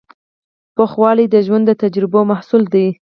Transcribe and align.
پوخوالی 0.75 1.25
د 1.29 1.35
ژوند 1.45 1.63
د 1.67 1.71
تجربو 1.81 2.19
محصول 2.31 2.63
دی. 2.73 2.87